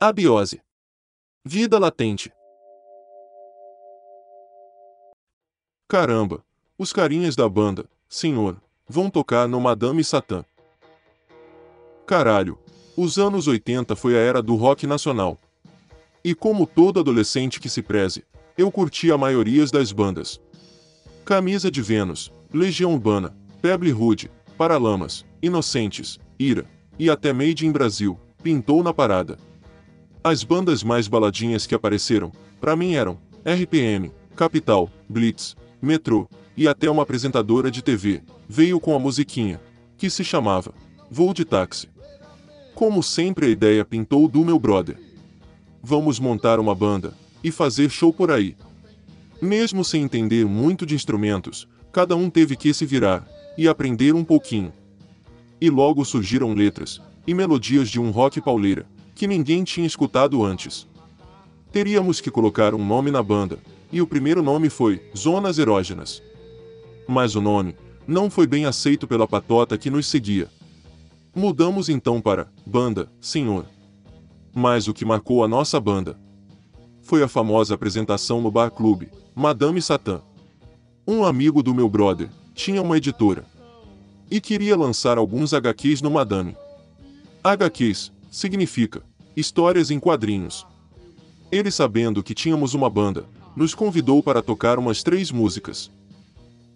[0.00, 0.60] Abiose.
[1.44, 2.30] Vida latente.
[5.88, 6.44] Caramba,
[6.78, 10.44] os carinhas da banda, senhor, vão tocar no Madame Satã.
[12.06, 12.56] Caralho,
[12.96, 15.36] os anos 80 foi a era do rock nacional.
[16.22, 18.24] E como todo adolescente que se preze,
[18.56, 20.40] eu curti a maioria das bandas.
[21.24, 26.64] Camisa de Vênus, Legião Urbana, Peble Rude, Paralamas, Inocentes, Ira,
[26.96, 29.36] e até Made in Brasil, pintou na parada.
[30.22, 36.90] As bandas mais baladinhas que apareceram, para mim eram RPM, Capital, Blitz, Metrô, e até
[36.90, 39.60] uma apresentadora de TV, veio com a musiquinha,
[39.96, 40.74] que se chamava
[41.08, 41.88] Voo de Táxi.
[42.74, 44.98] Como sempre a ideia pintou do meu brother.
[45.80, 48.56] Vamos montar uma banda, e fazer show por aí.
[49.40, 53.24] Mesmo sem entender muito de instrumentos, cada um teve que se virar,
[53.56, 54.72] e aprender um pouquinho.
[55.60, 58.84] E logo surgiram letras, e melodias de um rock pauleira,
[59.18, 60.86] que ninguém tinha escutado antes.
[61.72, 63.58] Teríamos que colocar um nome na banda,
[63.90, 66.22] e o primeiro nome foi Zonas Erógenas.
[67.08, 67.74] Mas o nome
[68.06, 70.48] não foi bem aceito pela patota que nos seguia.
[71.34, 73.66] Mudamos então para Banda, Senhor.
[74.54, 76.16] Mas o que marcou a nossa banda
[77.02, 80.22] foi a famosa apresentação no bar clube, Madame Satã.
[81.04, 83.44] Um amigo do meu brother tinha uma editora
[84.30, 86.56] e queria lançar alguns HQs no Madame.
[87.42, 89.07] HQs significa
[89.38, 90.66] histórias em quadrinhos.
[91.50, 95.90] Ele, sabendo que tínhamos uma banda, nos convidou para tocar umas três músicas.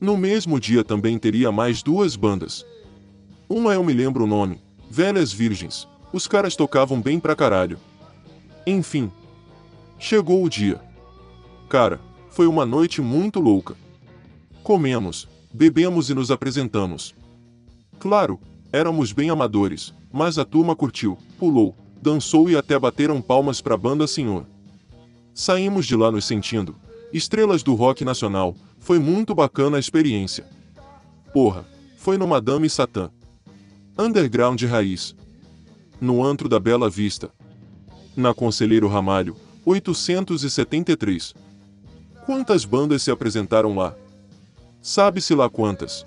[0.00, 2.64] No mesmo dia também teria mais duas bandas.
[3.48, 7.78] Uma eu me lembro o nome, Velhas Virgens, os caras tocavam bem pra caralho.
[8.66, 9.10] Enfim.
[9.98, 10.80] Chegou o dia.
[11.68, 13.74] Cara, foi uma noite muito louca.
[14.62, 17.14] Comemos, bebemos e nos apresentamos.
[17.98, 18.38] Claro,
[18.72, 24.06] éramos bem amadores, mas a turma curtiu, pulou, dançou e até bateram palmas pra banda
[24.06, 24.44] Senhor.
[25.32, 26.76] Saímos de lá nos sentindo,
[27.12, 30.44] estrelas do rock nacional, foi muito bacana a experiência.
[31.32, 31.64] Porra,
[31.96, 33.10] foi no Madame Satã.
[33.98, 35.14] Underground raiz.
[36.00, 37.30] No antro da Bela Vista.
[38.14, 41.34] Na Conselheiro Ramalho, 873.
[42.26, 43.94] Quantas bandas se apresentaram lá?
[44.82, 46.04] Sabe-se lá quantas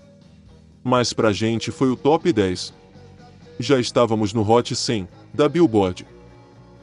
[0.86, 2.72] mas pra gente foi o top 10.
[3.60, 6.06] Já estávamos no Hot 100 da Billboard.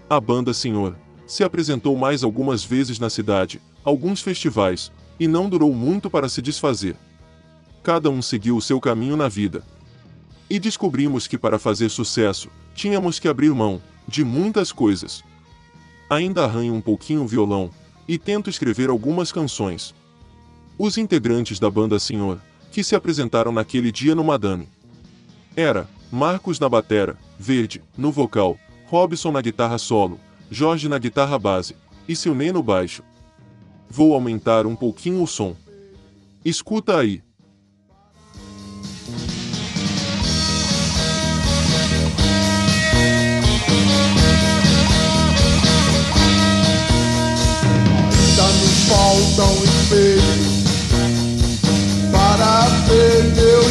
[0.08, 0.96] A banda Senhor
[1.26, 4.90] se apresentou mais algumas vezes na cidade, alguns festivais,
[5.20, 6.96] e não durou muito para se desfazer.
[7.82, 9.62] Cada um seguiu o seu caminho na vida.
[10.48, 15.22] E descobrimos que para fazer sucesso, tínhamos que abrir mão de muitas coisas.
[16.08, 17.70] Ainda arranho um pouquinho o violão
[18.08, 19.94] e tento escrever algumas canções.
[20.78, 22.40] Os integrantes da banda Senhor
[22.70, 24.68] que se apresentaram naquele dia no Madame.
[25.54, 31.74] Era Marcos na batera, Verde no vocal, Robson na guitarra solo, Jorge na guitarra base
[32.06, 33.02] e Silney no baixo.
[33.88, 35.56] Vou aumentar um pouquinho o som.
[36.44, 37.22] Escuta aí.
[48.12, 48.42] Ainda
[48.86, 50.62] faltam espelhos
[52.12, 53.61] para ver meu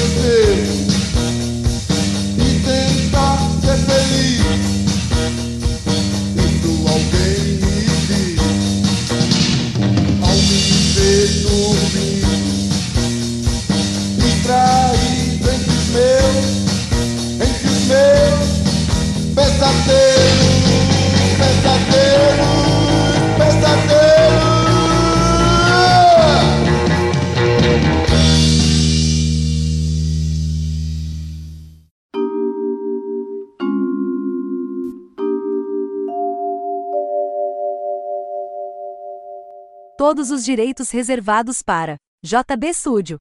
[40.02, 41.96] Todos os direitos reservados para
[42.26, 43.20] JB Studio.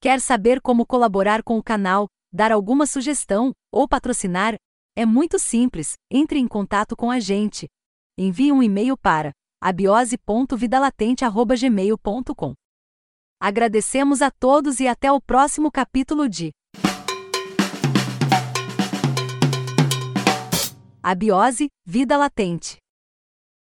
[0.00, 4.54] Quer saber como colaborar com o canal, dar alguma sugestão ou patrocinar?
[4.96, 5.94] É muito simples.
[6.08, 7.66] Entre em contato com a gente.
[8.16, 12.54] Envie um e-mail para abiose.vidalatente@gmail.com.
[13.40, 16.52] Agradecemos a todos e até o próximo capítulo de
[21.02, 22.81] Abiose, Vida Latente.